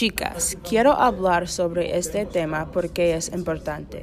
[0.00, 4.02] Chicas, quiero hablar sobre este tema porque es importante.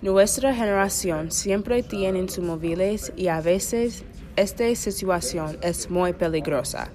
[0.00, 4.02] Nuestra generación siempre tiene sus móviles y a veces
[4.36, 6.88] esta situación es muy peligrosa.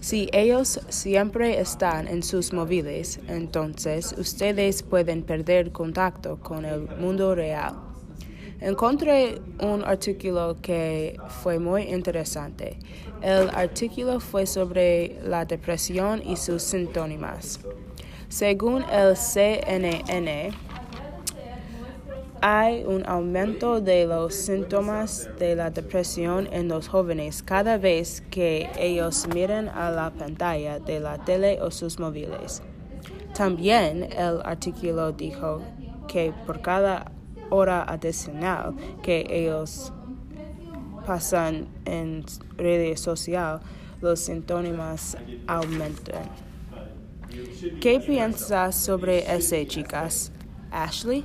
[0.00, 7.36] Si ellos siempre están en sus móviles, entonces ustedes pueden perder contacto con el mundo
[7.36, 7.76] real.
[8.60, 12.78] Encontré un artículo que fue muy interesante.
[13.20, 17.60] El artículo fue sobre la depresión y sus síntomas.
[18.28, 20.50] Según el CNN,
[22.40, 28.70] hay un aumento de los síntomas de la depresión en los jóvenes cada vez que
[28.78, 32.62] ellos miran a la pantalla de la tele o sus móviles.
[33.34, 35.60] También el artículo dijo
[36.08, 37.12] que por cada
[37.50, 39.92] hora adicional que ellos
[41.06, 42.24] pasan en
[42.56, 43.62] redes sociales,
[44.00, 46.28] los síntomas aumentan.
[47.80, 50.32] ¿Qué piensas sobre eso, chicas?
[50.70, 51.24] Ashley?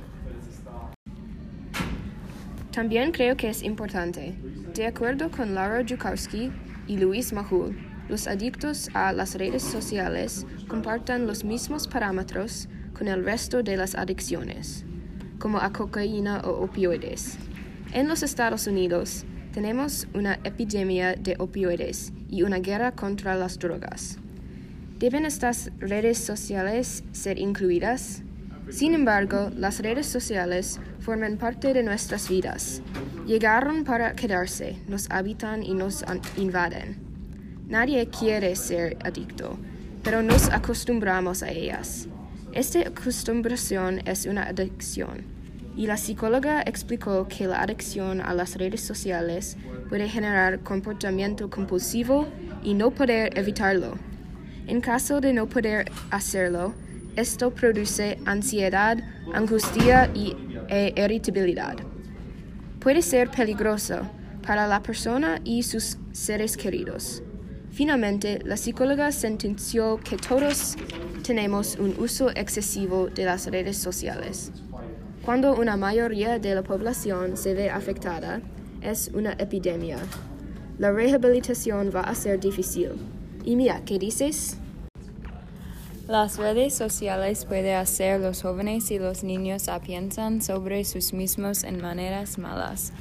[2.70, 4.34] También creo que es importante.
[4.74, 6.50] De acuerdo con Laura Jukowski
[6.86, 7.76] y Luis Mahul,
[8.08, 13.94] los adictos a las redes sociales compartan los mismos parámetros con el resto de las
[13.94, 14.86] adicciones
[15.42, 17.36] como a cocaína o opioides.
[17.92, 24.18] En los Estados Unidos tenemos una epidemia de opioides y una guerra contra las drogas.
[25.00, 28.22] ¿Deben estas redes sociales ser incluidas?
[28.70, 32.80] Sin embargo, las redes sociales forman parte de nuestras vidas.
[33.26, 36.04] Llegaron para quedarse, nos habitan y nos
[36.36, 36.98] invaden.
[37.66, 39.58] Nadie quiere ser adicto,
[40.04, 42.06] pero nos acostumbramos a ellas.
[42.52, 45.24] Esta acostumbración es una adicción,
[45.74, 49.56] y la psicóloga explicó que la adicción a las redes sociales
[49.88, 52.28] puede generar comportamiento compulsivo
[52.62, 53.96] y no poder evitarlo.
[54.66, 56.74] En caso de no poder hacerlo,
[57.16, 58.98] esto produce ansiedad,
[59.32, 60.36] angustia y
[60.68, 61.76] e irritabilidad.
[62.80, 64.00] Puede ser peligroso
[64.46, 67.22] para la persona y sus seres queridos.
[67.70, 70.76] Finalmente, la psicóloga sentenció que todos
[71.22, 74.52] tenemos un uso excesivo de las redes sociales.
[75.24, 78.40] Cuando una mayoría de la población se ve afectada,
[78.80, 79.98] es una epidemia.
[80.78, 82.90] La rehabilitación va a ser difícil.
[83.44, 84.56] Y mira, ¿qué dices?
[86.08, 91.62] Las redes sociales pueden hacer los jóvenes y los niños a piensan sobre sus mismos
[91.62, 92.92] en maneras malas.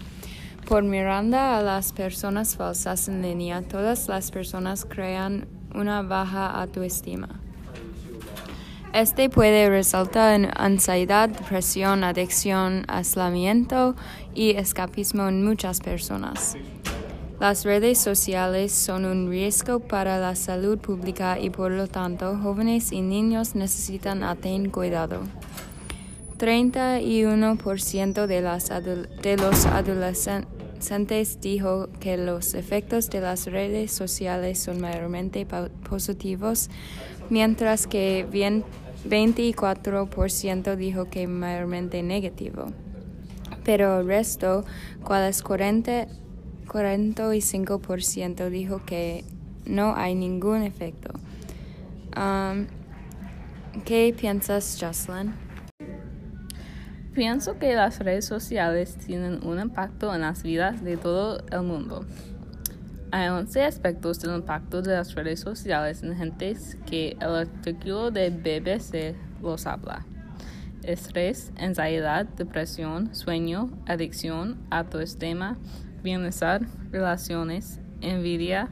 [0.68, 7.42] Por miranda a las personas falsas en línea, todas las personas crean una baja autoestima.
[8.94, 13.96] Este puede resultar en ansiedad, depresión, adicción, aislamiento
[14.36, 16.58] y escapismo en muchas personas.
[17.40, 22.92] Las redes sociales son un riesgo para la salud pública y por lo tanto jóvenes
[22.92, 25.22] y niños necesitan tener cuidado.
[26.38, 30.61] 31% de, las de los adolescentes
[31.40, 35.46] dijo que los efectos de las redes sociales son mayormente
[35.90, 36.70] positivos,
[37.30, 38.26] mientras que
[39.06, 42.66] 24% dijo que mayormente negativo.
[43.64, 44.66] Pero el resto,
[45.04, 46.08] cual es 40,
[46.68, 49.24] 45%, dijo que
[49.66, 51.14] no hay ningún efecto.
[52.18, 52.66] Um,
[53.86, 55.51] ¿Qué piensas, Jocelyn?
[57.14, 62.06] Pienso que las redes sociales tienen un impacto en las vidas de todo el mundo.
[63.12, 68.30] Hay 11 aspectos del impacto de las redes sociales en gentes que el artículo de
[68.30, 70.06] BBC los habla.
[70.84, 75.58] Estrés, ansiedad, depresión, sueño, adicción, autoestima,
[76.02, 76.62] bienestar,
[76.92, 78.70] relaciones, envidia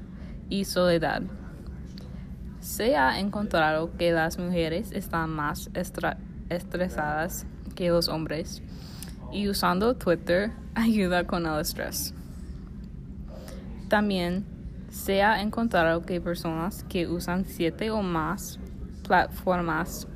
[0.47, 1.23] y soledad.
[2.61, 5.69] Se ha encontrado que las mujeres están más
[6.49, 7.45] estresadas
[7.79, 8.61] que los hombres
[9.31, 12.13] y usando Twitter ayuda con el estrés.
[13.87, 14.45] También
[14.91, 18.59] se ha encontrado que personas que usan siete o más
[19.07, 20.07] plataformas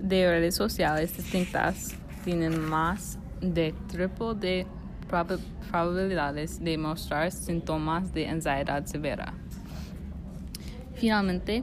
[0.00, 4.66] de redes sociales distintas tienen más de triple de
[5.70, 9.34] probabilidades de mostrar síntomas de ansiedad severa.
[10.96, 11.62] Finalmente,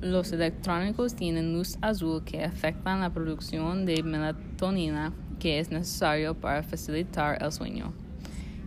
[0.00, 6.62] los electrónicos tienen luz azul que afectan la producción de melatonina que es necesario para
[6.62, 7.92] facilitar el sueño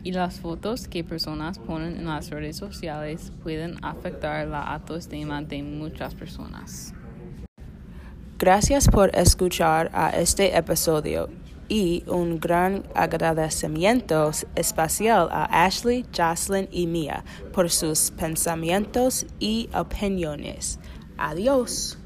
[0.03, 5.61] y las fotos que personas ponen en las redes sociales pueden afectar la autoestima de
[5.63, 6.93] muchas personas.
[8.37, 11.29] Gracias por escuchar a este episodio
[11.67, 17.23] y un gran agradecimiento especial a Ashley, Jocelyn y Mia
[17.53, 20.79] por sus pensamientos y opiniones.
[21.19, 21.97] Adiós.